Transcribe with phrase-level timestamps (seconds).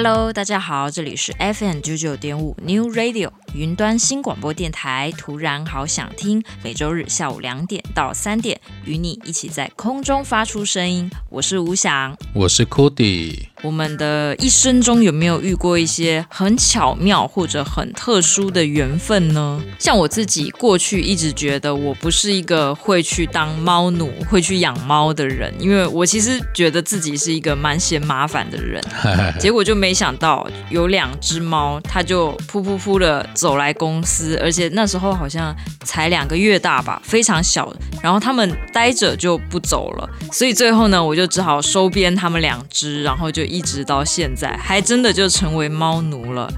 [0.00, 5.12] Hello，大家好，这里是 FM 九九点五 New Radio 云端新广播电台。
[5.18, 11.10] 突然好想听，每周日下午两点到三点，与你一起在空中发出声音。
[11.28, 13.48] 我是吴翔，我是 Cody。
[13.62, 19.58] 我们的一生中有没有遇过一些很巧妙或者很特殊的缘分呢？
[19.78, 28.82] 像我自己过去一直觉得我不是一个会去当猫奴、会去养猫的人，因为我其实觉得自己是一个蛮嫌麻烦的人，
[29.40, 29.78] 结果就。
[29.78, 37.72] 没想到有两只猫，它就噗噗噗的走来公司，而且那时候好像才两个月大吧，非常小。
[38.02, 46.48] 然后它们待着就不走了，所以最后呢，我就只好收编它们两只，然后就一直到现在，还真的就成为猫奴了。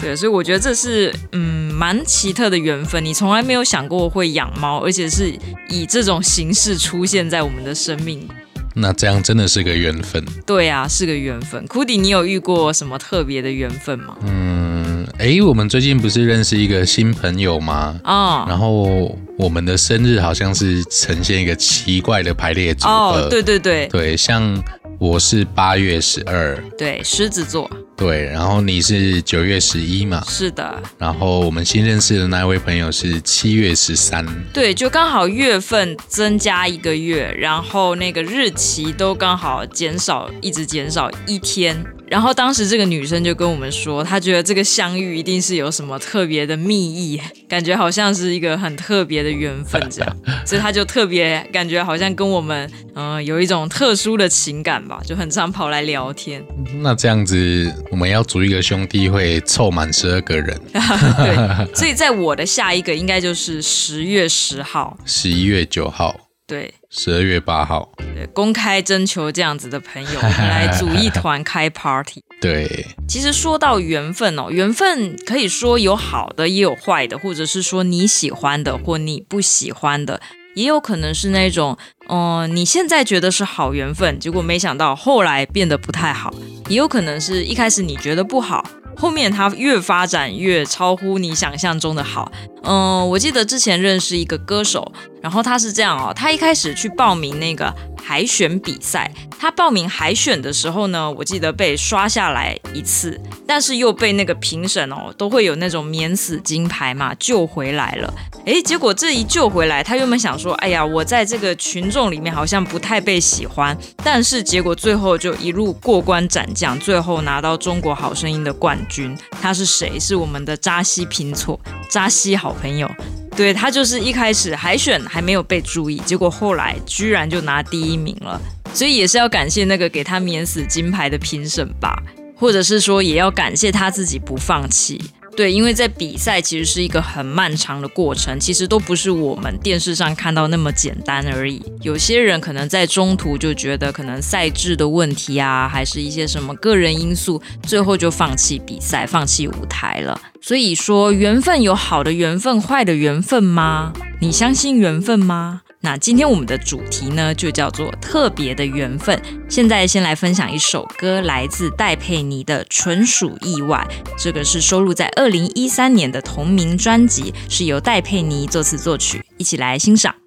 [0.00, 3.04] 对，所以我觉得这是嗯蛮奇特的缘分。
[3.04, 5.32] 你从来没有想过会养猫，而且是
[5.68, 8.26] 以这种形式出现在我们的生命。
[8.72, 10.24] 那这样真的是个缘分。
[10.46, 11.66] 对啊，是个缘分。
[11.66, 14.16] 库迪，你有遇过什么特别的缘分吗？
[14.22, 18.00] 嗯，哎，我们最近不是认识一个新朋友吗？
[18.04, 18.44] 哦。
[18.48, 22.92] 然后我们的生日好像是呈现一个奇怪的排列组合。
[22.92, 23.88] 哦，对对对。
[23.88, 24.62] 对，像
[25.00, 26.62] 我是八月十二。
[26.76, 27.70] 对，狮子座。
[27.96, 30.22] 对，然后你是九月十一嘛？
[30.28, 30.78] 是的。
[30.98, 34.26] 然后我们新认识的那位朋友是七月十三。
[34.52, 41.82] 对，就刚好月份增加一个月，然后那个日期都刚好减少，一直减少一天。
[42.10, 56.44] 然后当时这个女生就跟我们说，她觉得这个相遇一定是有什么特别的密意，感觉好像是一个很特别的缘分这样， 所以她就特别感觉好像跟我们嗯、呃、有一种特殊的情感吧，就很常跑来聊天。
[56.82, 60.60] 那这样子，我们要组一个兄弟会凑满十二个人。
[60.72, 66.16] 对， 所以在我的下一个应该就是十月十号，十一月九号。
[66.44, 72.20] 对，十二月八号，对，公开征求这样子的朋友， 我们来组一团开 party。
[72.40, 80.20] 对，其实说到缘分哦，缘分可以说有好的，也有坏的，或者是说你喜欢的或你不喜欢的，
[80.54, 86.34] 也有可能是那种，嗯、呃，你现在觉得是好缘分，结果没想到后来变得不太好，
[86.68, 88.68] 也有可能是一开始你觉得不好。
[88.96, 92.30] 后面它越发展越超乎你想象中的好。
[92.62, 108.12] 嗯，我记得之前认识一个歌手，然后他是这样哦，他一开始去报名那个海选比赛，他报名海选的时候呢，我记得被刷下来一次，但是又被那个评审哦，都会有那种免死金牌嘛，救回来了。
[108.46, 119.16] 诶，结果这一救回来，他原本想说，哎呀，我在这个群众里面好像不太被喜欢，但是结果最后就一路过关斩将，最后拿到中国好声音的冠军。
[119.42, 119.98] 他是谁？
[120.00, 121.60] 是我们的扎西拼错，
[121.90, 122.90] 扎西好好朋友。
[123.36, 128.40] 对，他就是一开始海选还没有被注意，结果后来居然就拿第一名了。
[128.74, 132.02] 所以也是要感谢那个给他免死金牌的评审吧，
[132.36, 135.00] 或者是说也要感谢他自己不放弃。
[135.36, 141.62] 对，因为在比赛其实是一个很漫长的过程，其实都不是我们电视上看到那么简单而已。
[141.80, 150.20] 有些人可能在中途就觉得可能赛制的问题啊，还是一些什么个人因素，最后就放弃比赛，放弃舞台了。
[150.42, 153.92] 所以说，缘分有好的缘分，坏的缘分吗？
[154.20, 155.62] 你相信缘分吗？
[155.82, 159.18] 那今天我们的主题呢，就叫做特别的缘分。
[159.48, 163.82] 现在先来分享一首歌，来自戴佩妮的《纯属意外》。
[164.22, 169.24] 这个是收录在二零一三年的同名专辑，是由戴佩妮作词作曲。
[169.38, 170.19] 一起来欣赏。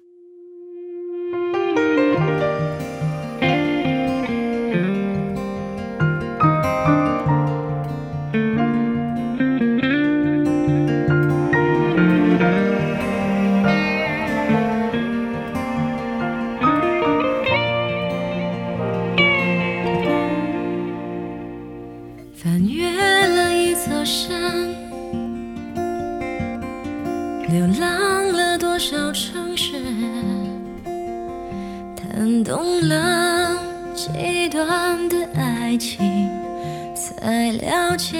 [37.64, 38.18] 了解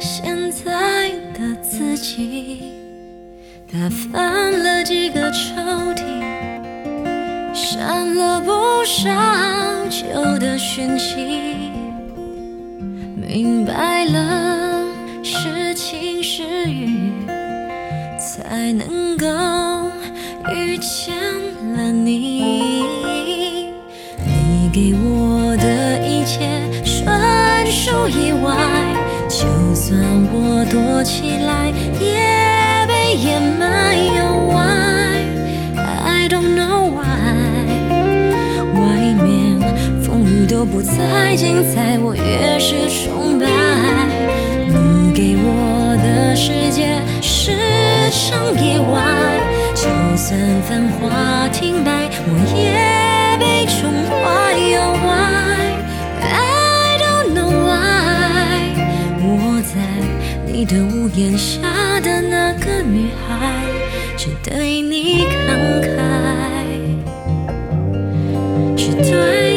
[0.00, 2.74] 现在的自己。
[3.72, 5.54] 打翻了几个抽
[5.94, 6.02] 屉，
[7.54, 8.50] 删了不
[8.84, 9.08] 少
[9.88, 11.70] 旧的讯息，
[13.16, 14.84] 明白了
[15.22, 17.12] 是晴是雨，
[18.18, 19.26] 才能够
[20.52, 21.14] 遇见
[21.76, 22.10] 了你。
[22.10, 22.59] 你
[28.08, 28.54] 意外，
[29.28, 29.98] 就算
[30.32, 33.00] 我躲起来也被。
[33.10, 33.96] 掩埋
[34.46, 35.26] why
[35.84, 37.04] I don't know why，
[38.72, 38.80] 外
[39.20, 39.60] 面
[40.00, 43.46] 风雨都不再精彩，我越是崇拜。
[44.68, 47.50] 你给我的世界是
[48.10, 49.02] 场意外，
[49.74, 55.69] 就算繁华停摆，我也被宠坏又 why
[60.60, 61.58] 你的屋檐下
[62.00, 63.64] 的那个女孩，
[64.14, 65.96] 只对你慷慨，
[68.76, 69.49] 只对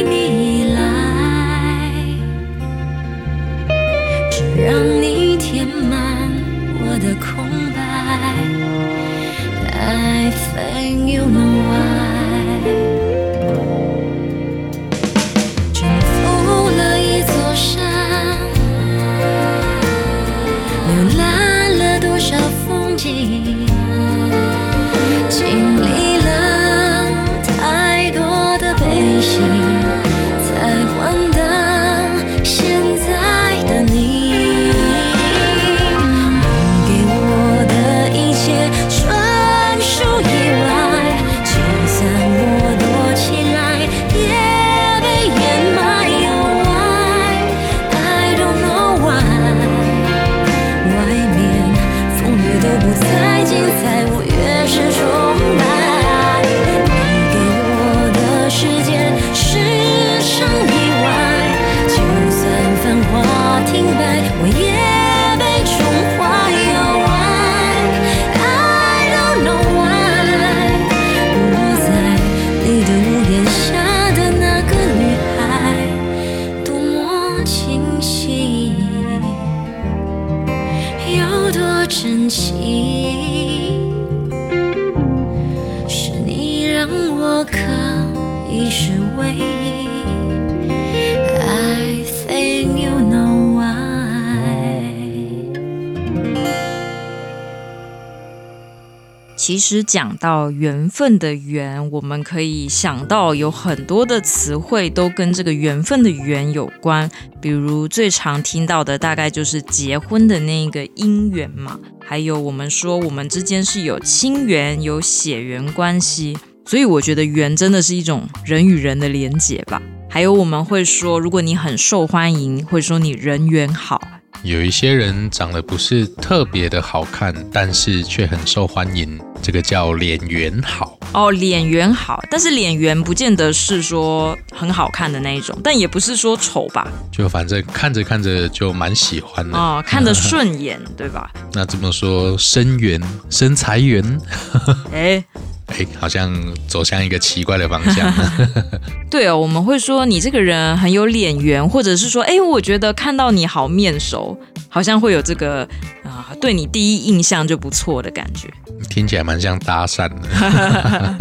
[99.45, 107.11] 其实讲到缘分的缘，我们可以想到有很多的词汇都跟这个缘分的缘有关。
[107.41, 116.37] 比如最常听到的大概就是结婚的那个姻缘嘛，还有我们说我们之间是有亲缘、有血缘关系。
[116.65, 119.81] 所以我觉得缘真的是一种人与人的连结吧。
[120.09, 123.99] 还有我们会说，如果你很受欢迎，会说你人缘好。
[124.43, 131.31] 有一些人长得不是特别的好看，但是却很受欢迎，这个叫脸圆好哦。
[131.31, 136.85] 脸圆好，但是脸圆不见得是说很好看的那一种，但也不是说丑吧？
[137.09, 141.31] 就反正看着看着就蛮喜欢的哦，看得顺眼，对吧？
[141.53, 144.19] 那这么说，身缘、身财缘，
[144.91, 145.23] 哎。
[145.67, 146.31] 哎，好像
[146.67, 148.13] 走向一个奇怪的方向。
[149.09, 154.37] 对哦，我们会说你这个人很有脸缘，或者是说，哎，我觉得看到你好面熟，
[154.69, 155.63] 好像会有这个
[156.03, 158.49] 啊、呃，对你第一印象就不错的感觉。
[158.89, 161.15] 听起来蛮像搭讪的。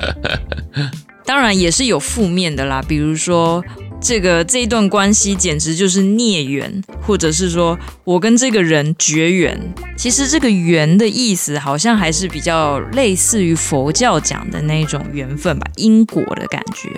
[1.24, 3.64] 当然也是有负面的啦，比如说。
[4.02, 9.56] 这个这一段关系简直就是孽缘，或者是说我跟这个人绝缘。
[9.96, 16.90] 其实这个缘的意思好像还是比较类似于佛教讲的那种缘分吧，因果的感觉。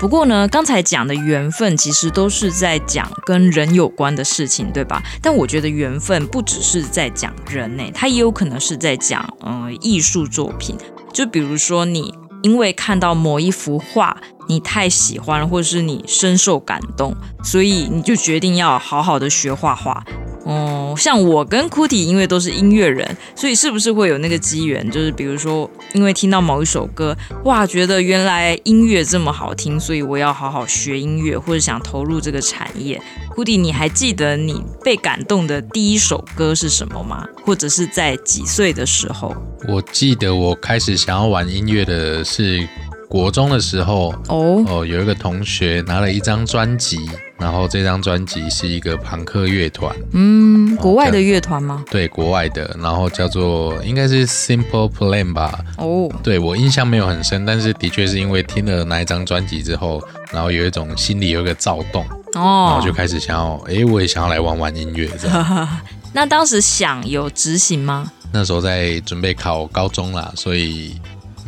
[0.00, 5.02] 不过呢，刚才讲的缘分其实都是在讲跟人有关的事情，对吧？
[5.20, 10.74] 但我觉得缘分不只是在讲人呢，它也有可能是在讲嗯艺术作品。
[11.12, 14.16] 就比如说你因为看到某一幅画。
[14.48, 20.04] 你太喜欢，或者是你深受感动，所以你就决定要好好的学画画。
[20.44, 24.88] 哦、嗯，像我跟 Kuti 因为都是音乐人，所以是不是会有那个机缘？
[24.88, 33.02] 就是比如说，因为听到某一首歌，哇，觉得原来音乐这么好听，所以我要好好学音乐，或者想投入这个产业。
[33.34, 37.26] Kuti，你还记得你被感动的第一首歌是什么吗？
[37.44, 39.34] 或者是在几岁的时候？
[39.66, 42.68] 我记得我开始想要玩音乐的是。
[43.08, 46.98] 国中的时候，哦哦，有一个同学拿了一张专辑，
[47.38, 51.84] 然后这张专辑是一个朋克乐团，嗯，国外的乐团吗？
[51.90, 55.58] 对，国外的，然后叫做应该是 Simple Plan 吧。
[55.78, 65.68] 哦，对，我印象没有很深，但是的确是因为听了那一张专辑之后，然后有一种心里有一个躁动，哦，然后就开始想要，哎，我也想要来玩玩音乐这样。
[66.12, 68.10] 那当时想有执行吗？
[68.32, 70.98] 那时候在准备考高中啦，所以。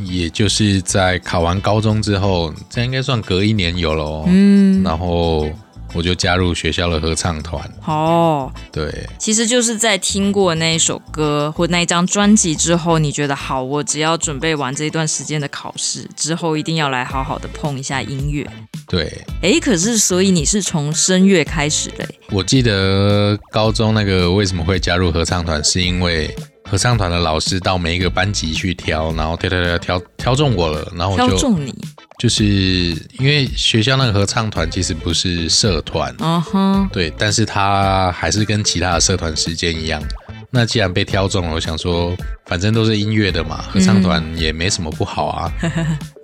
[0.04, 4.24] 也就是在考完高中之后，这应该算隔一年有了。
[4.28, 5.48] 嗯，然后
[5.94, 7.62] 我就加入学校的合唱团。
[7.86, 18.46] 哦，对，其实就是在听过那一首歌或那一张专辑之后，你觉得好，我只要准备完这一段时间的考试之后，一定要来好好的碰一下音乐。
[18.86, 19.12] 对，
[19.42, 22.06] 哎，可是所以你是从声乐开始的？
[22.30, 26.34] 我记得高中那个为什么会加入合唱团，是因为。
[26.70, 31.74] 合唱团的老师到每一个班级去挑，然后挑挑挑挑挑中我了，然后我就挑中你，
[32.18, 40.02] 就是因为学校那个合唱团其实不是社团，嗯哼，对，但是他还是跟其他的社团时间一样。
[40.50, 45.52] 那既然被挑中了，我想说，反正都是音乐的嘛，合唱团也没什么不好啊。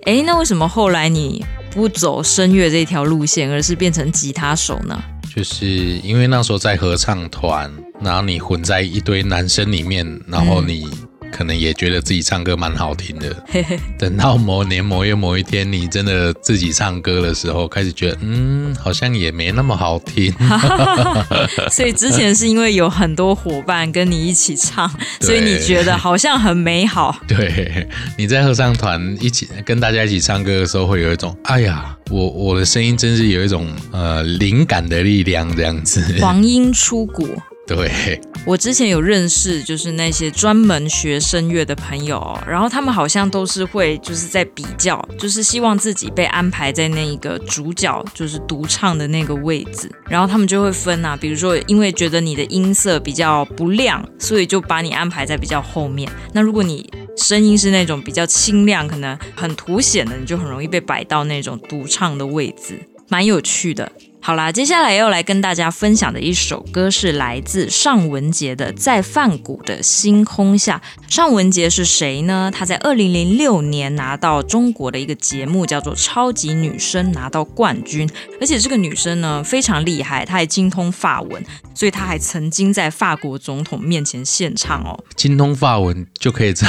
[0.05, 4.99] 哎、嗯，那为什么后来你不走声乐这条路线，而是变成吉他手呢？
[5.35, 7.71] 就是因为那时候在合唱团，
[8.01, 10.85] 然后你混在一堆男生里面，然后你。
[10.85, 13.35] 嗯可能也觉得自己唱歌蛮好听的，
[13.99, 20.33] 等到某年某月某一天，你真的自己唱歌的时候，开始觉得，嗯，好像也没那么好听。
[21.69, 27.13] 所以之前是因为有很多伙伴跟你一起唱，所以你觉得好像很美好。
[27.27, 27.85] 对，
[28.17, 37.27] 你在合唱团一起跟大家一起唱歌的时候，会有一种，哎呀，我我的声音真是有一种呃灵感的力量这样子，黄莺出国。
[37.67, 56.07] 对，我之前有认识，就是那些专门学声乐的朋友，然后他们好像都是会就是在比较，就是希望自己被安排在那一个主角，就是独唱的那个位置，然后他们就会分啊，比如说因为觉得你的音色比较不亮，所以就把你安排在比较后面。
[56.33, 62.79] 那如果你声音是那种比较清亮，可能很凸显的，你就很容易被摆到那种独唱的位置，
[63.09, 63.91] 蛮有趣的。
[64.25, 70.81] 好啦，接下来要来跟大家分享的一首歌是来自尚雯婕的《在梵谷的星空下》。
[71.07, 72.49] 尚雯婕是谁呢？
[72.51, 78.09] 她在二零零六年拿到中国的一个节目叫做《超级女声》拿到冠军，
[78.41, 84.97] 而且这个女生呢非常厉害，她还精通法文，所以她还曾经在法国总统面前献唱哦。
[85.15, 86.67] 精通法文就可以在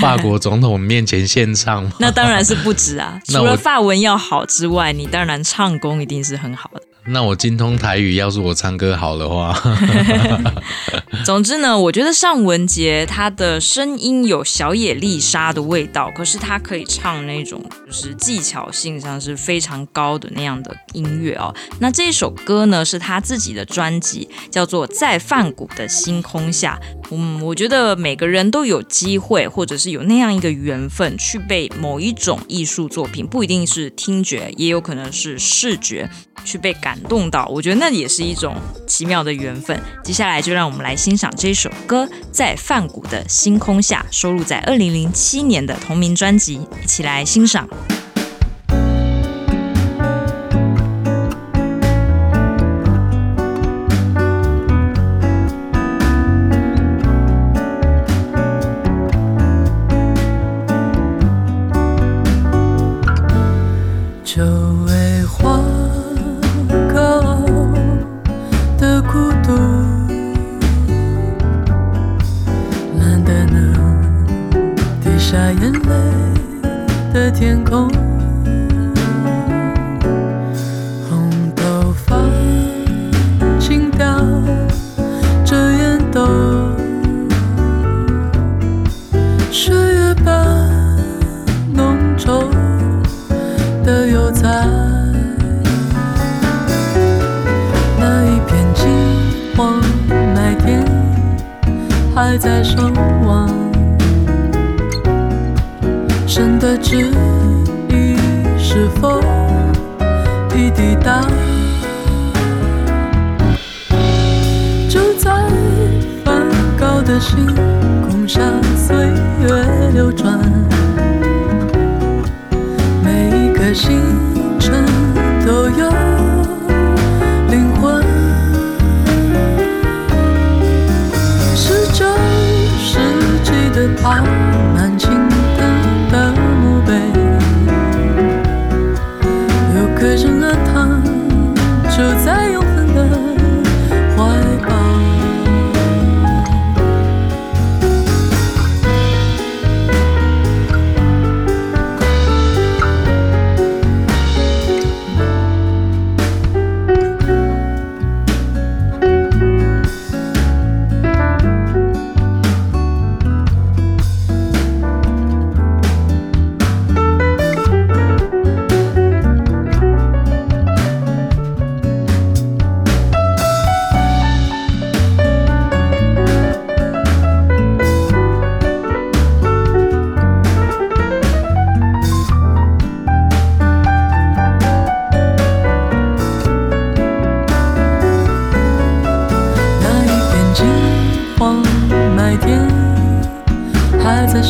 [0.00, 1.92] 法国总统面前献唱吗？
[2.00, 6.95] 那当然是不止啊， 除了法文要好之外，你当然唱功一定是很 ha det.
[7.08, 9.56] 那我精通台语，要是我唱歌好的话，
[11.24, 21.54] 总之呢，我觉得尚雯婕她的声音有小野丽莎的味道，可是她可以唱那种就是技巧性上是非常高的那样的音乐哦。
[21.78, 26.78] 那这首歌呢，是她自己的专辑，叫做《在梵谷的星空下》。
[27.12, 36.10] 嗯，我觉得每个人都有机会，或者是有那样一个缘分，去被某一种艺术作品，不一定是听觉，也有可能是视觉，
[36.44, 37.46] 去被感动到。
[37.46, 38.54] 我觉得那也是一种
[38.86, 39.78] 奇妙的缘分。
[40.02, 47.68] 接下来就让我们来欣赏这首歌，在梵谷的星空下，收录在二零零七年的同名专辑，一起来欣赏。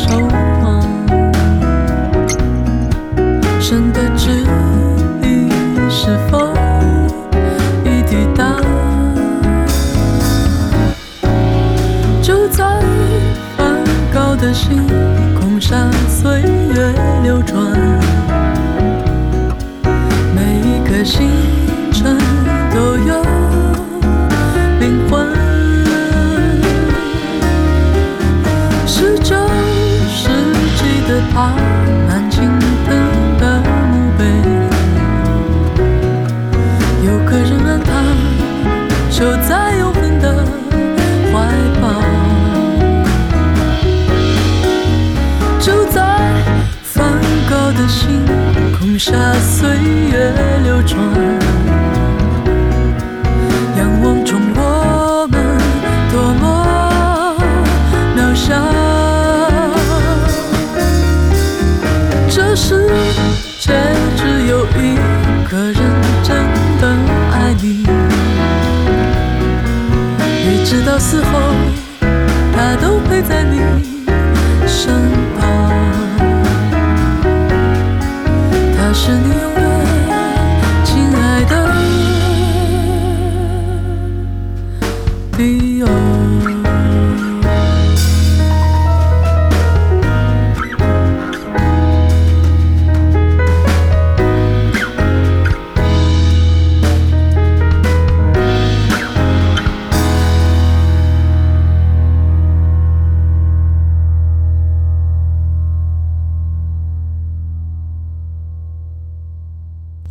[0.05, 0.46] 手。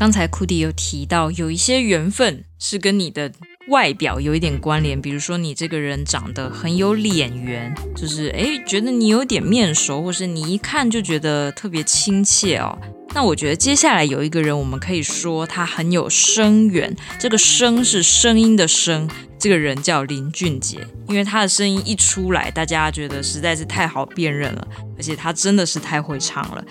[0.05, 3.31] 刚才库迪有提到，有一些缘分是跟你的
[3.69, 12.77] 外表有一点关联，比如说你这个人长得很有脸缘，就是诶，觉得你有点面熟，或是你一看就觉得特别亲切哦。
[13.15, 19.09] 那我觉得接下来有一个人，我们可以说他很有声缘，这个声是声音的声。
[19.45, 26.65] 这个人叫林俊杰，因为他的声音一出来，大家觉得实在是太好辨认了，而且他真的是太会唱了。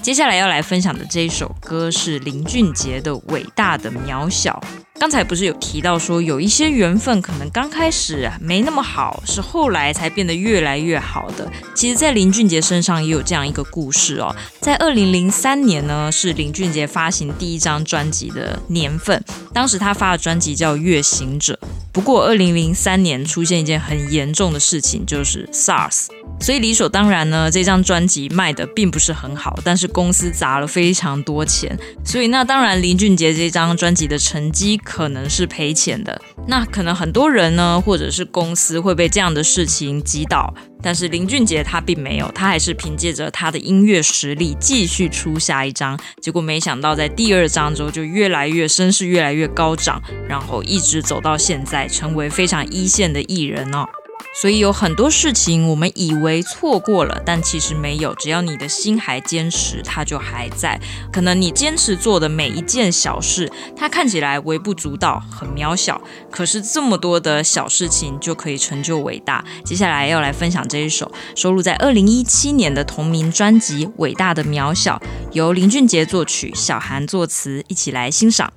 [0.00, 4.62] 接下来要来分享的这一首歌是林俊杰的《伟大的渺小》。
[5.00, 11.50] 刚才不是有提到说，有一些缘分可能刚开始没那么好，是后来才变得越来越好的。
[11.74, 14.32] 其实，在林俊杰身上也有这样一个故事哦。
[14.60, 19.20] 在二零零三年呢，是林俊杰发行第一张专辑的年份，
[19.52, 21.58] 当时他发的专辑叫《月行者》。
[21.92, 26.06] 不过，二零零三年出现一件很严重的事情，就是 SARS。
[26.38, 36.20] 所以理所当然呢，这张专辑卖的并不是很好，但是公司砸了非常多钱，所以那当然林俊杰这张专辑的成绩可能是赔钱的。
[36.46, 45.98] 那可能很多人呢，或者是公司会被这样的事情击倒，但是林俊杰他并没有，他还是凭借着他的音乐实力继续出下一张。
[46.20, 53.86] 结果没想到在第二张之后就越来越声势越来越高涨，然后一直走到现在，成为非常一线的艺人哦。
[54.32, 58.14] 所以有很多事情我们以为错过了，但其实没有。
[58.14, 60.80] 只要你的心还坚持，它就还在。
[61.12, 69.44] 可能你坚持做的每一件小事，它看起来微不足道、很渺小，可是这么多的小事情就可以成就伟大。
[69.64, 74.96] 接下来要来分享这一首收录在二零一七年的同名专辑《伟大的渺小》，
[75.32, 78.52] 由林俊杰作曲，小韩作词，一起来欣赏。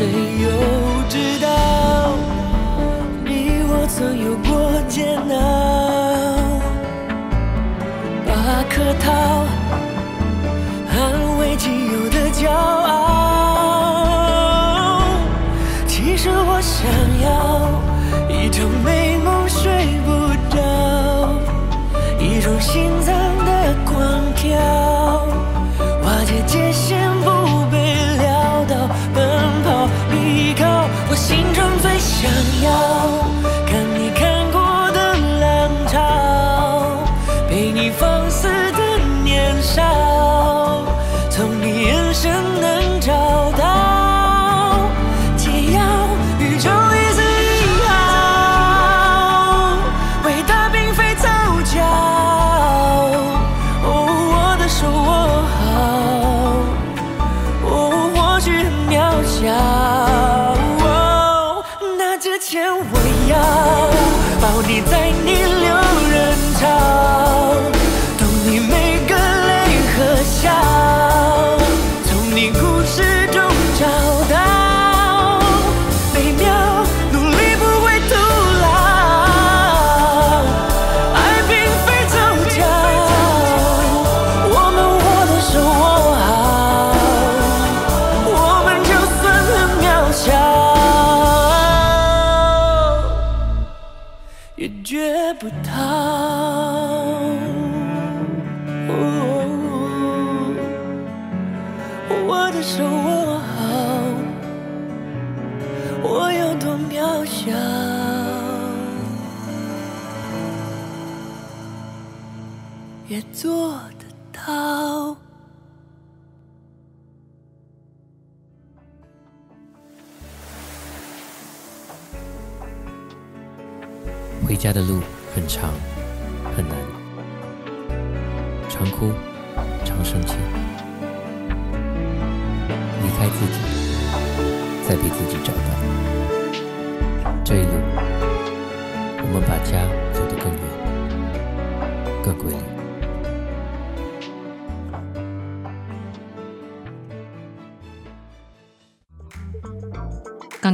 [0.00, 0.08] 谁
[0.40, 0.69] 又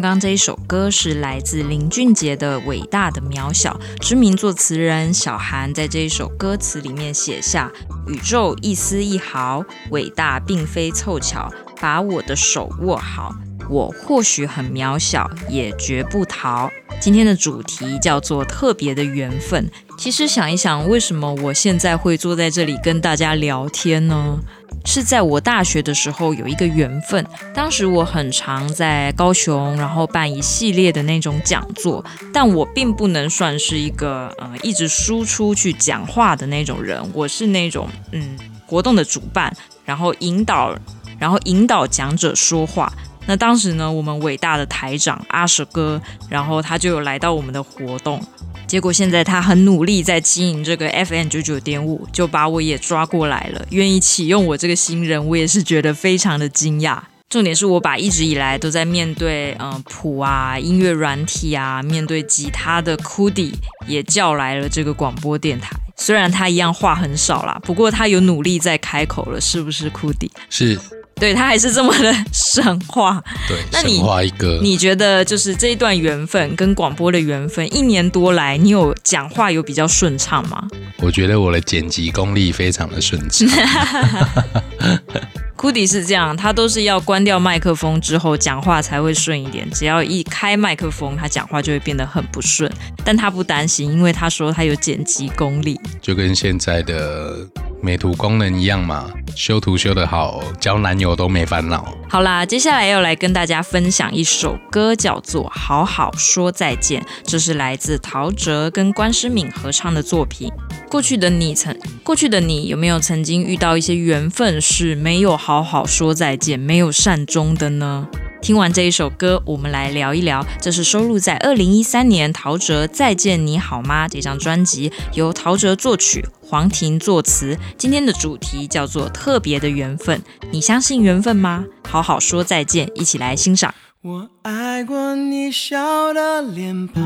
[0.07, 7.73] 刚这一首歌是来自林俊杰的《伟大的渺小》，知名作词人小韩在这一首歌词里面写下
[8.07, 13.35] ：“宇宙一丝一毫，伟大并非凑巧。”把我的手握好，
[13.69, 16.71] 我或许很渺小，也绝不逃。
[17.01, 19.71] 今天的主题叫做特别的缘分。
[19.99, 24.39] 其实想一想，为什么我现在会坐在这里跟大家聊天呢？
[24.85, 27.27] 是在我大学的时候有一个缘分。
[27.53, 37.03] 当时我很常在高雄，然后办一系列的那种讲座，但我并不能算是一个呃一直输出去讲话的那种人。
[37.13, 40.77] 我是那种嗯活动的主办，然后引导。
[41.19, 42.93] 然后引导讲者说话。
[43.27, 48.23] 那当时呢，我们伟大的台长阿舍哥，然后他就有来到我们的活动。
[48.67, 56.99] 结果现在他很努力在经营这个 FM 九九点五，就把我也抓过来了，愿意启用我这个新人，我也是觉得非常的惊讶。
[57.29, 63.53] 重点是我把一直以来都在面对嗯谱啊、音乐软体啊、面对吉他的 Kudi
[63.87, 65.71] 也叫来了这个广播电台。
[65.97, 70.31] 虽然他一样话很少啦，不过他有努力在开口了，是不是 Kudi？
[70.49, 70.79] 是。
[71.19, 73.25] 对，他还是这么的神话。
[73.49, 80.69] 对，那你神话一个，你觉得就是这一段缘分跟广播的缘分，一年多来，你有讲话有比较顺畅吗？
[80.99, 83.49] 我觉得我的剪辑功力非常的顺畅。
[85.57, 89.69] 库迪是这样，他都是要关掉麦克风之后讲话才会顺一点。
[89.71, 92.71] 只要一开麦克风，他讲话就会变得很不顺。
[93.03, 97.49] 但他不担心，因为他说他有剪辑功力，就跟现在的
[97.81, 101.97] 美图功能一样嘛，修图修得好，交男友都没烦恼。
[102.09, 110.53] 好啦，接下来要来跟大家分享一首歌，叫做《好好说再见》，这是来自陶喆跟关诗敏合唱的作品。
[110.89, 118.09] 过去的你曾，过去的你有没有曾经遇到一些缘分是没有好好说再见，没有善终的呢？
[118.43, 120.45] 听完这一首歌，我们来聊一聊。
[120.61, 127.57] 这是收录在二零一三年陶喆《再见你好吗》这张专辑，由陶喆作曲，黄婷作词。
[127.79, 130.21] 今天的主题叫做特别的缘分。
[130.51, 131.65] 你相信缘分吗？
[131.89, 133.73] 好好说再见，一起来欣赏。
[134.03, 137.05] 我爱过你笑的脸庞。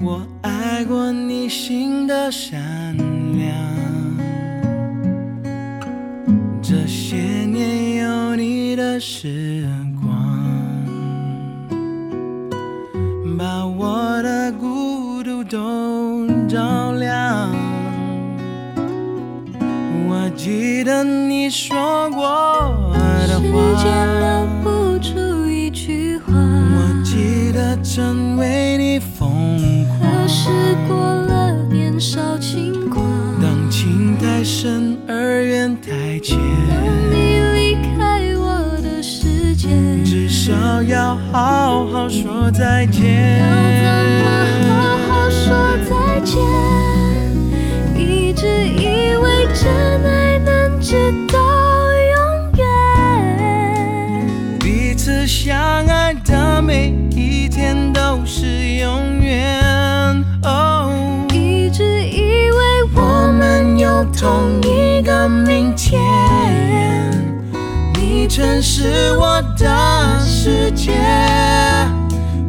[0.00, 2.96] 我爱过你心的善
[3.36, 3.52] 良，
[6.70, 9.66] 这些年有你的时
[10.02, 10.12] 光，
[13.38, 17.48] 把我的孤独都照亮。
[20.10, 22.20] 我记得你说过
[23.26, 26.34] 的话，时间留不住一句话。
[26.34, 29.56] 我记得曾为你疯。
[30.30, 30.50] 是
[30.86, 33.02] 过了年少轻狂，
[34.20, 36.36] 太深而缘太浅。
[36.68, 36.76] 当
[37.10, 39.68] 你离开我的世界，
[40.04, 43.38] 至少要好好说再见。
[43.38, 43.46] 要
[43.80, 43.84] 怎
[44.24, 45.46] 么好好说
[45.88, 46.36] 再见？
[47.96, 49.70] 一直以为真
[50.04, 50.94] 爱能直
[51.28, 51.38] 到
[52.16, 52.18] 永
[52.58, 52.66] 远，
[54.58, 58.46] 彼此相爱的每一天都是
[58.80, 59.17] 永远。
[64.20, 66.02] 同一个明天，
[67.94, 70.92] 你曾是我的世界，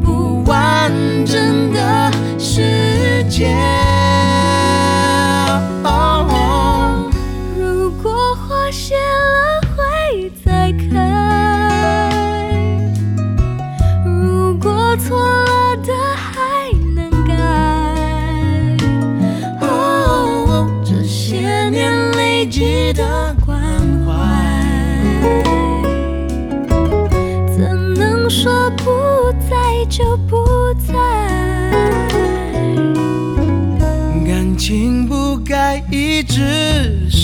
[0.04, 0.92] 不完
[1.28, 3.56] 整的世界。
[7.56, 10.32] 如果花谢了会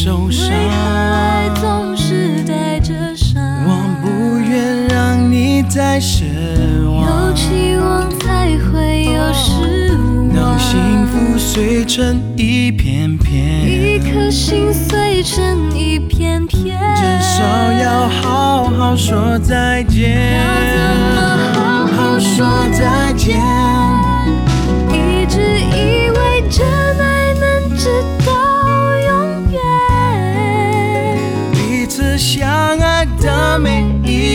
[0.06, 0.76] 受伤，为何
[1.16, 3.42] 爱总是带着伤？
[3.66, 6.26] 我不愿让你再失
[6.86, 10.30] 望，有期望才会有失望。
[10.30, 17.42] 当幸福碎成一片片，一颗心碎成一片片，至少
[17.72, 20.38] 要好好说再见。
[20.38, 20.78] 要怎
[21.16, 21.18] 么
[21.56, 23.42] 好好说再见？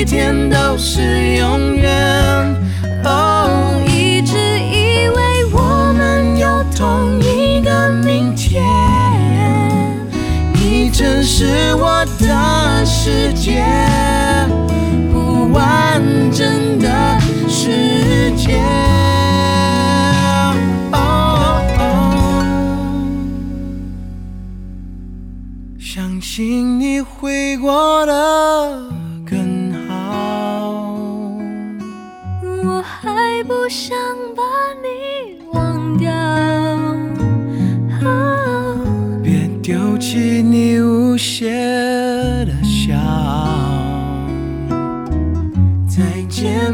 [0.00, 2.56] 一天都是永远。
[3.04, 8.64] Oh, 一直以为我们有同一个明天，
[10.54, 13.62] 你真是我的世界，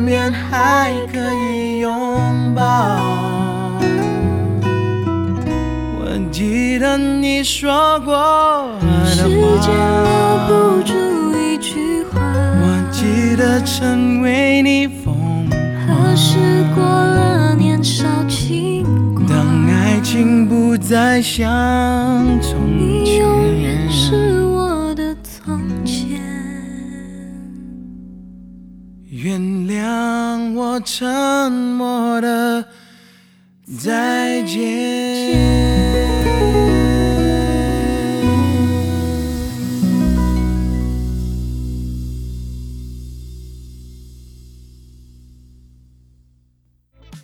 [0.07, 2.63] 面还可以拥抱。
[5.99, 8.23] 我记得你说过的
[8.79, 9.29] 话，时
[9.61, 10.95] 间留不住
[11.37, 12.21] 一句话。
[12.23, 15.13] 我记得曾为你疯
[15.51, 15.59] 狂。
[15.89, 16.39] 何时
[16.77, 19.27] 过了年少轻狂？
[19.27, 23.76] 当爱情不再像从前，
[30.81, 32.65] 沉默的
[33.81, 35.97] 再见。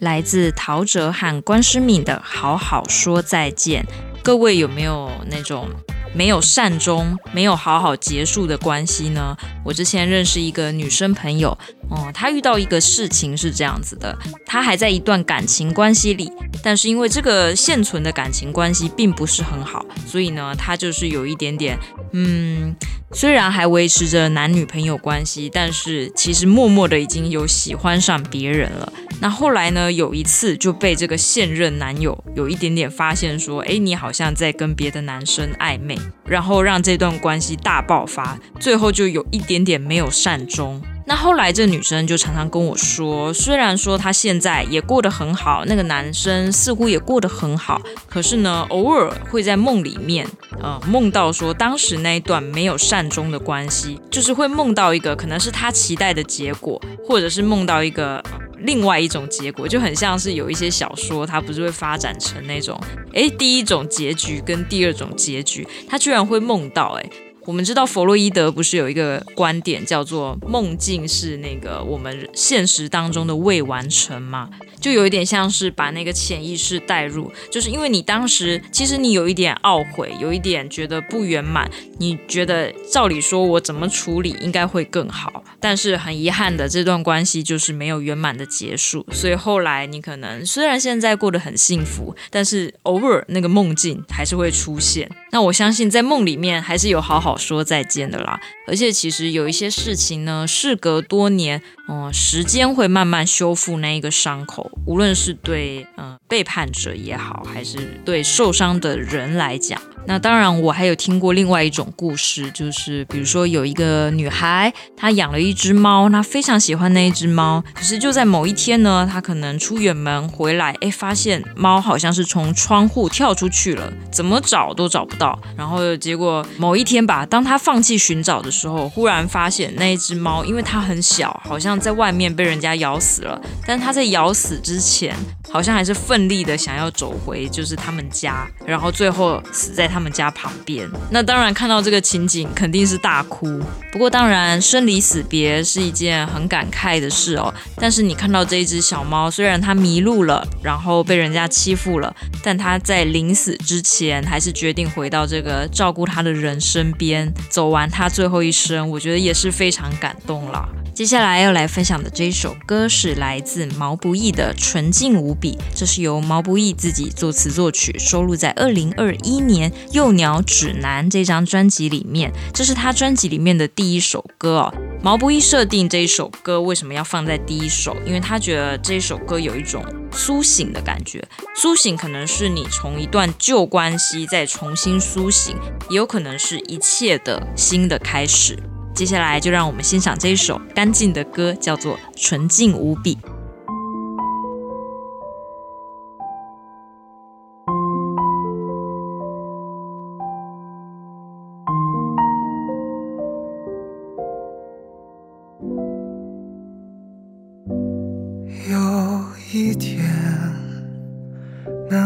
[0.03, 3.85] 来自陶喆和关诗敏的《好好说再见》，
[4.21, 5.69] 各位有没有那种
[6.15, 9.37] 没有善终、没有好好结束的关系呢？
[9.65, 11.51] 我之前认识一个女生朋友，
[11.91, 16.31] 哦、嗯，她遇到一个事情是这样子的，她还在一段感情关系里，
[16.63, 21.79] 但是因为这个现存的感情关系并不是很好，所以呢，她就是有一点点，
[22.13, 22.75] 嗯。
[23.15, 28.91] 虽然还维持着男女朋友关系，但是其实默默的已经有喜欢上别人了。
[29.21, 35.95] 那后来呢，有一次就被这个现任男友有一点点发现，说：“哎，你好像在跟别的男生暧昧。”
[36.27, 40.81] 然后让这段关系大爆发，最后就有一点点没有善终。
[41.05, 50.27] 那后来，这女生就常常跟我说，虽然说她现在也过得很好，那个男生似乎也过得很好，可是呢，偶尔会在梦里面，
[50.63, 58.23] 呃，梦到说当时那一段没有善终的关系，就是会梦到一个可能是她期待的结果，或者是梦到一个
[58.65, 62.79] 另外一种结果，就很像是有一些小说，它不是会发展成那种，
[63.13, 67.11] 诶，第一种结局跟第二种结局，他居然会梦到，诶。
[67.45, 74.49] 我们知道弗洛伊德不是有一个观点叫做梦境是那个我们现实当中的未完成吗？
[74.81, 95.11] 就有一点像是把那个潜意识带入，就是因为你当时其实你有一点懊悔，有一点觉得不圆满，你觉得照理说我怎么处理应该会更好，但是很遗憾的这段关系就是没有圆满的结束，所以后来你可能虽然现在过得很幸福，但是偶尔那个梦境还是会出现。
[95.31, 101.63] 那我相信在梦里面还是有好好说再见的啦，而且其实有一些事情呢，事隔多年。
[101.89, 109.83] 嗯，时间会慢慢修复那一个伤口，无论是对嗯背叛者也好，还是对受伤的人来讲。
[110.05, 117.63] 那当然，我还有听过另外一种故事，就是比如说有一个女孩，她养了一只猫，她非常喜欢那一只猫。
[117.73, 125.39] 可是就在某一天呢，她可能出远门回来，哎，发现猫好像是从窗户跳出去了，怎么找都找不到。
[125.57, 133.41] 然后结果某一天吧，当她放弃寻找的时候，忽然发现那一只猫，因为它很小，好像在外面被人家咬死了。
[133.65, 135.17] 但它在咬死之前，
[135.53, 139.92] 好像还是奋力的想要走回就是他们家，然后最后死在。
[139.93, 143.61] 他们家旁边，那当然看到这个情景肯定是大哭。
[143.93, 147.53] 不过当然生离死别是一件很感慨的事哦。
[147.77, 160.67] 但是你看到这一只小猫，虽然它迷路了，然后被人家欺负了，但它在临死之前还是决定回到这个照顾它的人身边，走完它最后一生，我觉得也是非常感动了。
[160.95, 172.33] 接下来要来分享的这一首歌是来自毛不易的《纯净无比》，这是由毛不易自己作词作曲，收录在二零二一年《幼鸟指南》这张专辑里面。
[172.55, 174.75] 这是他专辑里面的第一首歌哦。
[175.03, 177.97] 毛不易设定这一首歌为什么要放在第一首？
[178.07, 181.23] 因为他觉得这首歌有一种苏醒的感觉。
[181.57, 185.57] 苏醒可能是你从一段旧关系再重新苏醒，
[185.91, 188.57] 也有可能是一切的新的开始。
[188.95, 193.17] 接下来就让我们欣赏这一首干净的歌，叫做《纯净无比》。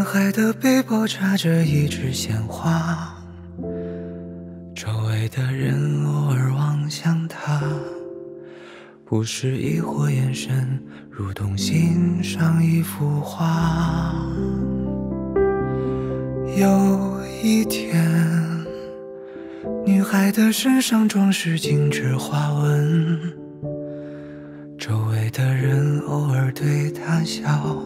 [0.07, 3.13] 男孩的背包插着一枝鲜花。
[4.73, 7.61] 周围的人偶尔望向他，
[9.03, 10.81] 不是疑惑眼神，
[11.11, 14.15] 如同欣赏一幅画。
[16.55, 18.09] 有一天，
[19.85, 23.19] 女孩的身上装饰精致花纹，
[24.77, 27.77] 周围的人偶尔对她笑，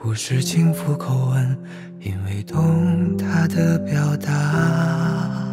[0.00, 1.58] 不是轻浮口吻，
[2.00, 5.52] 因为懂他的表达。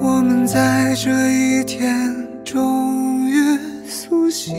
[0.00, 4.54] 我们在这一天终于苏醒，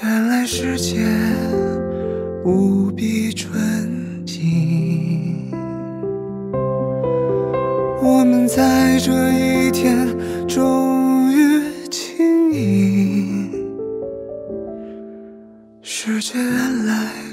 [0.00, 1.04] 原来世界
[2.44, 5.50] 无比纯净。
[8.00, 10.08] 我们在这一天
[10.46, 10.97] 终
[16.20, 17.27] 世界原来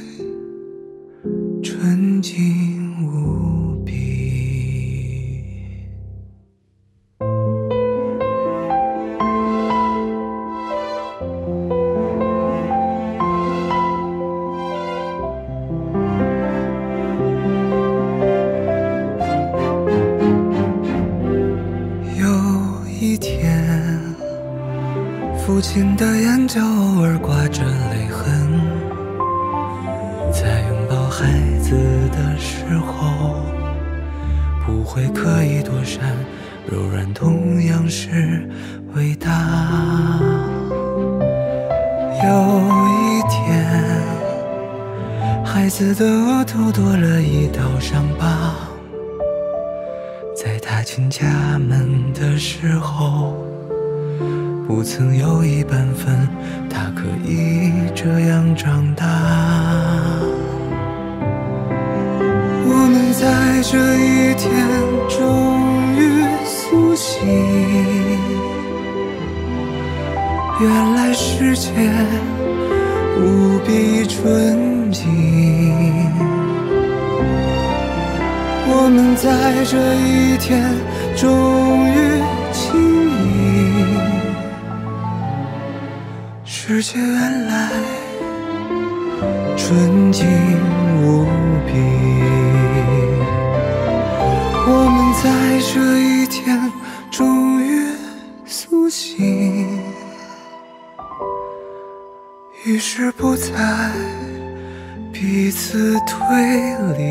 [102.66, 103.52] 于是不再
[105.14, 106.18] 彼此推
[106.98, 107.06] 理。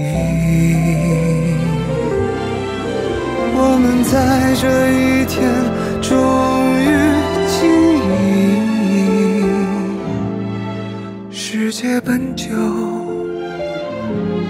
[3.56, 5.48] 我们在这一天
[6.02, 6.10] 终
[6.80, 6.90] 于
[7.48, 7.62] 经
[8.90, 8.92] 历。
[11.30, 12.48] 世界本就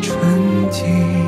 [0.01, 0.11] 纯
[0.71, 1.24] 净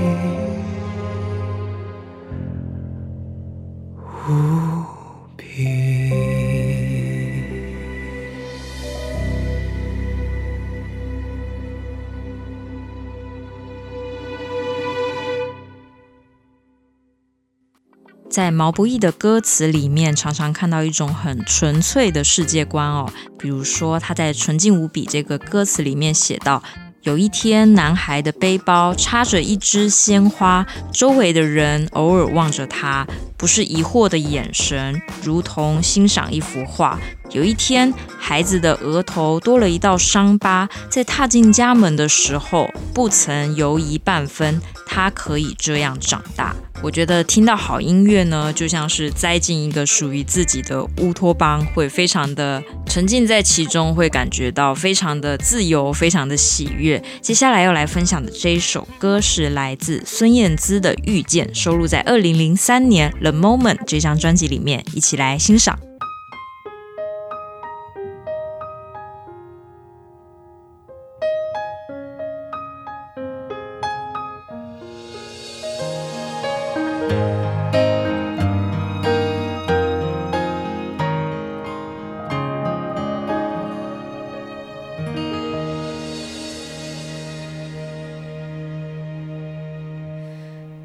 [18.36, 23.10] 在毛不易的歌词里面，常常看到一种很纯粹的世界观哦。
[23.38, 26.62] 比如说，他在《纯净无比》这个歌词里面写道：
[27.00, 33.06] 有一天，男孩的背包插着一支鲜花，周围的人偶尔望着他，
[33.38, 37.00] 不是疑惑的眼神，如同欣赏一幅画。
[37.30, 46.54] 有一天，孩子的额头多了一道伤疤，在踏进家门的时候，不曾犹疑半分，他可以这样长大。
[46.82, 57.02] 我觉得听到好音乐呢，就像是栽进一个属于自己的乌托邦，会非常的沉浸在其中，会感觉到非常的自由，非常的喜悦。
[57.20, 65.78] 接下来要来分享的这一首歌是来自孙燕姿的《遇见》，收录在二零零三年《The Moment》这张专辑里面，一起来欣赏。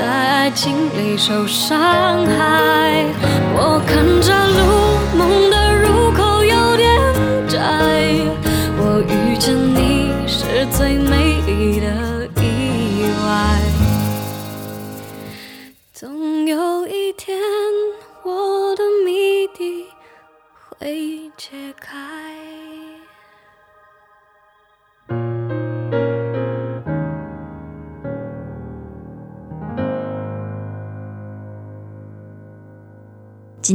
[0.00, 3.04] 在爱情里受伤害，
[3.54, 4.77] 我看着路，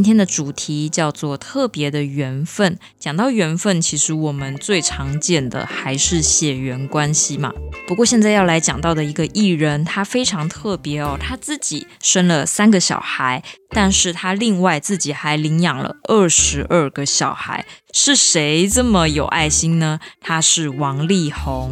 [0.04, 2.78] 今天的主题叫做特别的缘分。
[3.00, 7.54] 讲到缘分，其实我们最常见的还是血缘关系嘛。
[7.88, 17.66] 不过现在要来讲到的一个艺人，他非常特别哦，他自己生了三个小孩，但是他另外自己还领养了二十二个小孩。
[17.94, 20.02] 是谁这么有爱心呢？
[20.20, 21.72] 他是王力宏。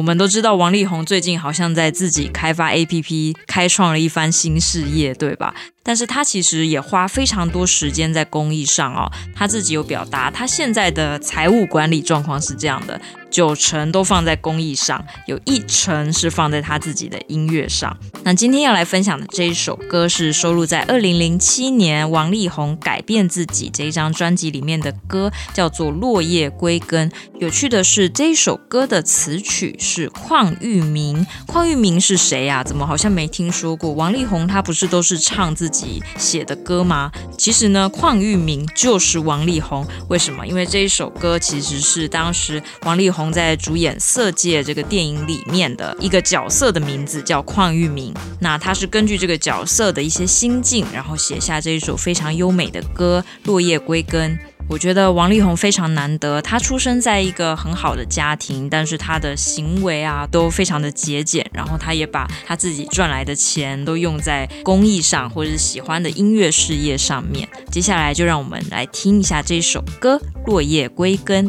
[0.00, 5.54] 我们都知道王力宏最近好像在自己开发 APP，开创了一番新事业，对吧？
[5.82, 9.12] 但是他其实也花非常多时间在公益上哦。
[9.34, 12.98] 他自己有表达，他现在的财务管理状况是这样的。
[13.30, 17.96] 九成都放在公益上，有一成是放在他自己的音乐上。
[18.24, 27.08] 那今天要来分享的这一首歌是收录在二零零七年王力宏改变自己这一张专辑里面的歌，叫做《落叶归根》。
[27.38, 31.24] 有趣的是，这一首歌的词曲是邝裕民。
[31.46, 32.64] 邝裕民是谁呀？
[32.64, 33.92] 怎么好像没听说过？
[33.92, 37.12] 王力宏他不是都是唱自己写的歌吗？
[37.38, 39.86] 其实呢，邝裕民就是王力宏。
[40.08, 40.44] 为什么？
[40.44, 43.19] 因为这一首歌其实是当时王力宏。
[43.32, 54.30] 在主演《色戒》这个电影里面的一个角色的名字叫邝玉明，那他是根据这个角色的一些心境，然后写下这一首非常优美的歌《落叶归根》。
[54.68, 67.48] 我觉得王力宏非常难得，他出生在一个很好的家庭，但是他的行为啊都非常的节俭，然后他也把他自己赚来的钱都用在公益上或者是喜欢的音乐事业上面。
[67.68, 70.16] 接下来就让我们来听一下这首歌
[70.46, 71.48] 《落叶归根》。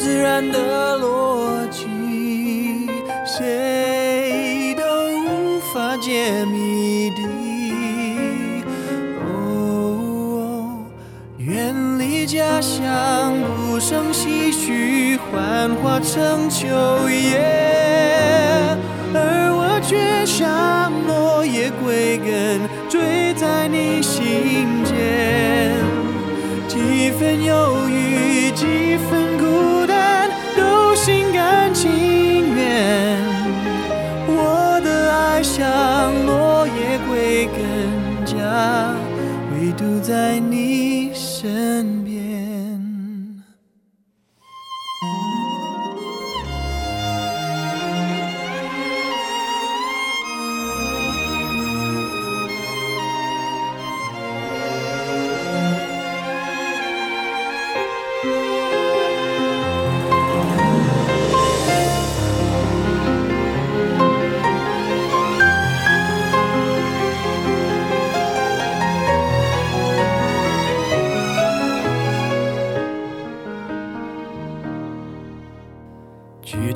[0.00, 1.88] 自然的逻辑，
[3.26, 4.84] 谁都
[5.26, 7.22] 无法解谜底。
[9.26, 10.78] 哦，
[11.38, 16.68] 远离家乡，不胜唏嘘，幻化成秋
[17.10, 17.40] 叶，
[19.12, 25.74] 而我却像落叶归根，坠在你心间，
[26.68, 29.37] 几分忧郁，几分。
[31.80, 33.22] 情愿，
[34.26, 35.62] 我的爱像
[36.26, 38.96] 落叶归根，家
[39.52, 42.07] 唯独在你身边。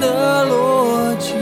[0.00, 1.32] 的逻辑，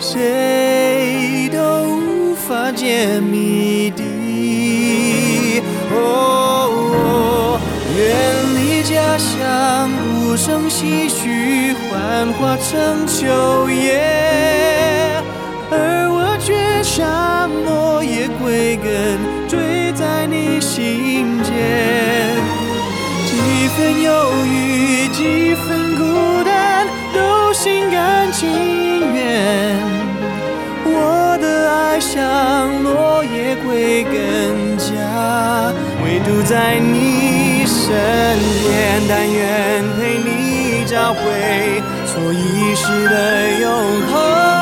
[0.00, 1.58] 谁都
[1.96, 5.62] 无法解谜底。
[5.94, 7.58] 哦，
[7.96, 8.00] 远
[8.56, 14.00] 离家乡，无声唏嘘，幻化成秋叶，
[15.70, 15.74] 而
[16.10, 21.52] 我却像落叶归根，坠在你心间。
[23.28, 23.32] 几
[23.76, 24.10] 分忧
[24.44, 25.61] 郁，几分，
[27.62, 29.76] 心甘情愿。
[30.84, 35.72] 我的爱像落叶归根家，
[36.04, 37.94] 唯独在你身
[38.64, 41.20] 边，但愿陪你找回
[42.04, 43.70] 所遗失的永
[44.10, 44.61] 恒。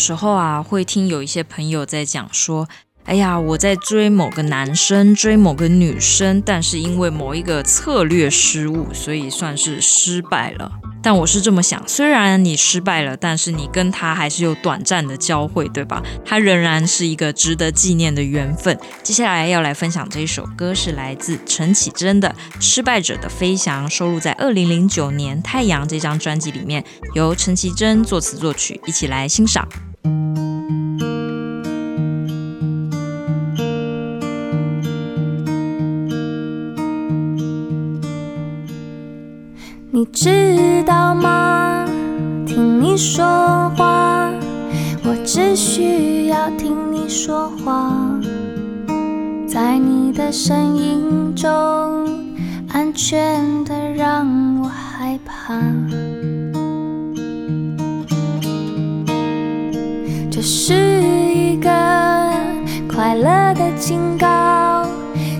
[0.00, 2.68] 时候啊，会听有一些朋友在讲说。
[3.06, 10.70] 哎呀，我在追某个男生，追某个女生，但是因为某一个策略失误，所以算是失败了。
[11.02, 16.02] 但我是这么想，虽然你失败了，但是你跟他还是有短暂的交汇，对吧？
[16.24, 18.78] 他仍然是一个值得纪念的缘分。
[19.02, 22.28] 接下来要来分享这一首歌，是来自陈绮贞的
[22.62, 26.84] 《失败者的飞翔》，收录在二零零九年《太阳》这张专辑里面，
[27.14, 29.66] 由陈绮贞作词作曲，一起来欣赏。
[39.92, 41.84] 你知道吗？
[42.46, 43.24] 听你说
[43.76, 44.30] 话，
[45.04, 47.92] 我只需要听你说话，
[49.46, 52.08] 在你的声音中，
[52.72, 54.26] 安全的让
[54.62, 55.60] 我害怕。
[60.40, 60.72] 这是
[61.02, 61.68] 一个
[62.88, 64.86] 快乐的警告，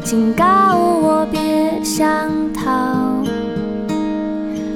[0.05, 3.24] 警告我别想逃。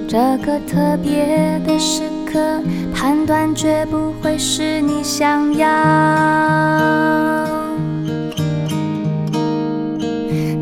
[0.09, 2.41] 这个特别的时刻，
[2.95, 5.68] 判断绝不会是你想要。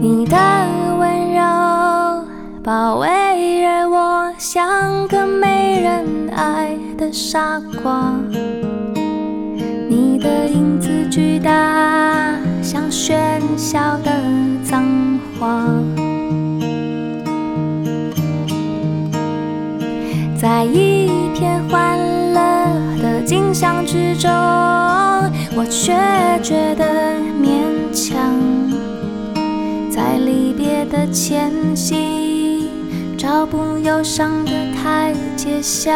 [0.01, 0.37] 你的
[0.99, 2.25] 温柔
[2.65, 6.05] 包围着我，像个没人
[6.35, 8.13] 爱的傻瓜。
[10.23, 14.13] 的影子巨大，像喧嚣的
[14.63, 14.85] 脏
[15.39, 15.69] 话。
[20.41, 21.99] 在一片欢
[22.33, 22.41] 乐
[23.03, 24.31] 的景象之中，
[25.57, 25.93] 我却
[26.41, 27.51] 觉得勉
[27.93, 28.17] 强。
[29.91, 32.69] 在离别的前夕，
[33.19, 35.93] 找不忧伤的台阶下。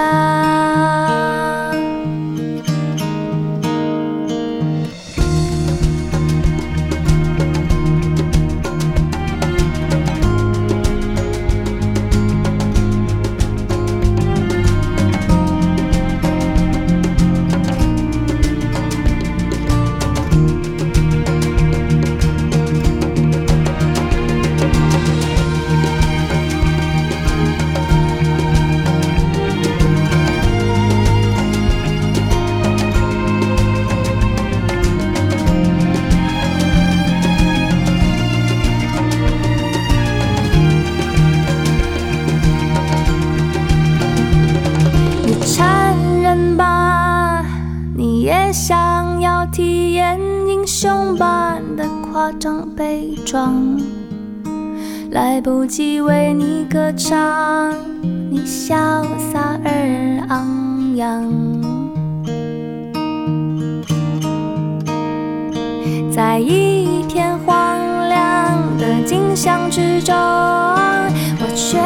[50.67, 53.81] 英雄般的夸张悲壮，
[55.13, 57.73] 来不及为你歌唱，
[58.29, 58.75] 你潇
[59.33, 61.23] 洒而昂扬，
[66.11, 71.79] 在一片荒凉的景象之中，我却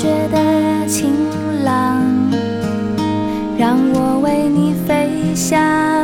[0.00, 1.10] 觉得晴
[1.64, 2.00] 朗，
[3.58, 5.99] 让我为你飞翔。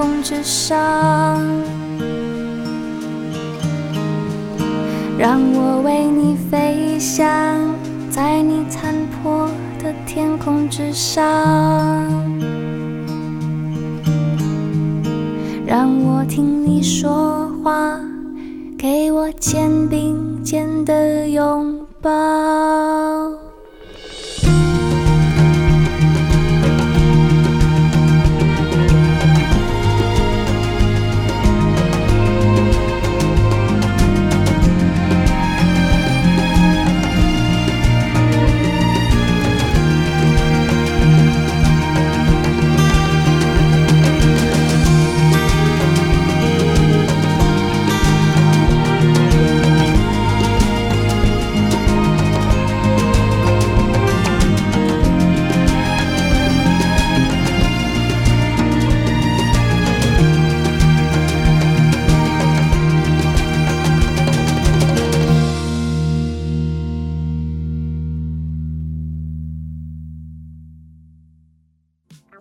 [0.00, 0.80] 空之上，
[5.18, 7.28] 让我为你飞翔。
[8.08, 9.46] 在你残破
[9.78, 11.22] 的天空之上，
[15.66, 18.00] 让我听你说话，
[18.78, 23.39] 给我肩并肩的拥抱。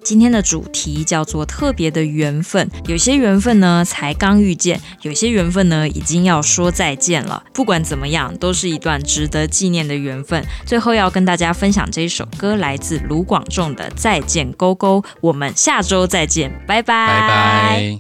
[0.02, 7.44] 今天的主题叫做特别的缘分，有些缘分呢才刚遇见，有些缘分呢已经要说再见了。
[7.54, 10.44] 不管怎么样，都是一段值得纪念的缘分。
[10.66, 18.00] 最后要跟大家分享这一首歌，来自卢广仲的《再见勾勾》，我们下周再见，拜拜拜拜。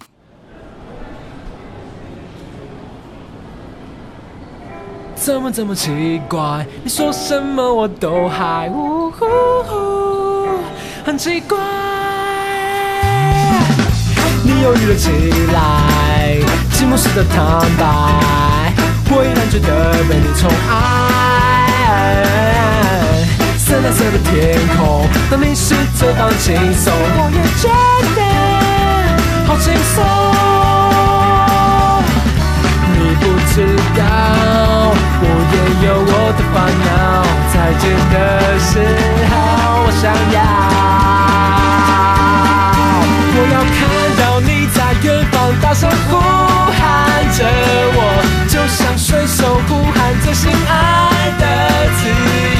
[5.15, 6.65] 怎么这么奇怪？
[6.81, 9.25] 你说什么我都还呜呼
[9.63, 9.98] 呼，
[11.09, 11.57] 很奇怪。
[14.43, 15.09] 你犹豫了起
[15.51, 16.37] 来，
[16.71, 17.35] 寂寞时的坦
[17.79, 18.71] 白，
[19.09, 19.67] 我依然觉得
[20.07, 20.71] 被你宠爱。
[23.57, 27.67] 深蓝色的天空，当你试着放轻松，我也觉
[28.15, 28.21] 得
[29.47, 30.05] 好轻松。
[32.93, 33.55] 你不知
[33.97, 34.03] 道，
[35.21, 35.55] 我也
[35.85, 36.55] 有我的烦
[36.85, 36.89] 恼，
[37.53, 38.15] 再见的
[38.59, 38.71] 时
[39.29, 39.31] 候，
[39.83, 40.03] 我想
[40.35, 40.37] 要，
[43.35, 43.77] 我要看
[44.17, 44.77] 到你在。
[45.01, 46.17] 远方大声呼，
[48.79, 50.71] 像水手呼喊着心爱
[51.37, 51.43] 的
[51.99, 52.01] 自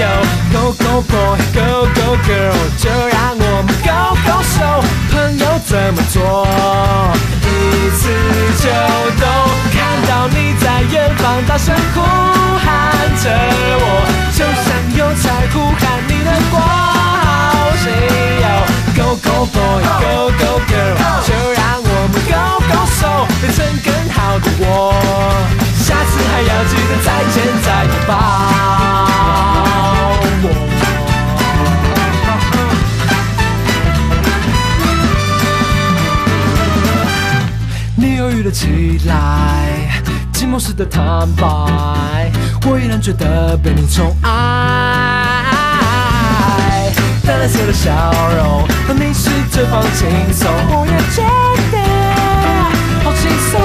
[0.02, 0.04] 由。
[0.52, 4.84] Go go boy, go go girl，就让我们 go go show。
[5.12, 6.46] 朋友怎么做，
[7.42, 7.48] 一
[7.96, 8.02] 次
[8.62, 8.68] 就
[9.22, 9.24] 懂。
[9.72, 9.78] 看
[10.10, 12.68] 到你在远方大声呼喊
[13.24, 13.26] 着
[13.80, 13.84] 我，
[14.34, 14.68] 就像
[14.98, 16.99] 邮差呼喊你的光
[17.80, 17.88] 号信
[18.42, 18.46] 用。
[18.96, 21.60] Go go boy, go go girl，就让。
[23.42, 24.94] 变成更好的我，
[25.74, 28.12] 下次还要记得再见再拥抱
[30.44, 30.46] 我。
[37.96, 40.02] 你犹豫了起来，
[40.34, 41.46] 寂寞时的坦白，
[42.66, 44.99] 我依然觉得被你宠爱。
[47.30, 47.92] 淡蓝色的笑
[48.38, 51.22] 容，和你试着放轻松，我也觉
[51.70, 51.78] 得。
[53.04, 53.62] 好轻松，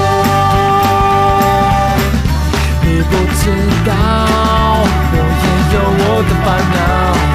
[2.83, 3.11] 你不
[3.41, 3.41] 知
[3.83, 3.89] 道，
[5.09, 6.77] 我也有我的烦恼。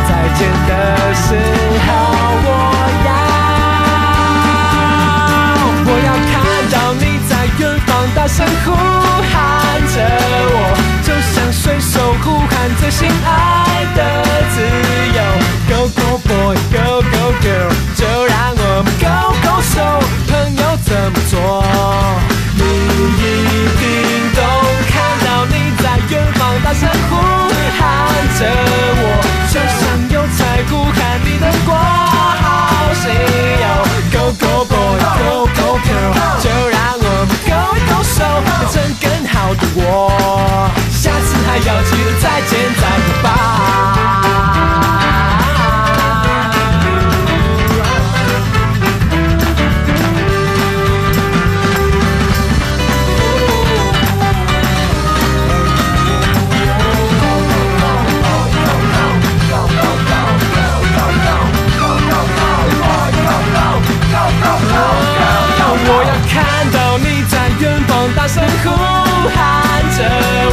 [0.06, 0.70] 再见的
[1.16, 1.26] 时
[1.84, 1.88] 候，
[2.46, 2.48] 我
[3.08, 3.10] 要，
[5.84, 6.32] 我要看
[6.70, 8.70] 到你在远方大声呼
[9.32, 9.34] 喊
[9.88, 9.98] 着
[10.54, 10.54] 我，
[11.02, 13.28] 就像水手呼喊着心爱
[13.96, 13.98] 的
[14.54, 14.56] 自
[15.18, 15.18] 由。
[16.50, 19.06] Go go go go girl，就让我们 go
[19.40, 21.38] go show，朋友怎么做？
[26.62, 27.12] 大声呼
[27.78, 27.82] 喊
[28.38, 28.40] 着
[29.00, 29.02] 我，
[29.50, 29.80] 就像
[30.10, 30.38] 邮差
[30.68, 32.44] 呼喊你的挂号
[32.94, 33.02] 信
[33.60, 33.64] 用。
[34.12, 34.76] Go go boy,
[35.18, 37.50] go go girl，就让我们 go
[37.88, 39.78] go show，变成更好的我。
[40.90, 42.82] 下次还要记得再见再
[68.16, 68.70] 大声呼
[69.28, 69.98] 喊着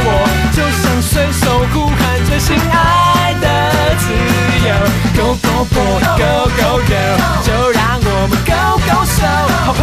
[0.04, 0.08] 我，
[0.52, 1.42] 就像水手
[1.72, 1.98] 呼喊
[2.28, 3.46] 着心爱的
[3.98, 4.04] 自
[4.66, 4.68] 由。
[5.16, 5.76] Go go go
[6.16, 6.20] go
[6.56, 6.92] go go，
[7.42, 8.52] 就让我们 Go
[8.86, 8.94] Go
[9.72, 9.78] Go。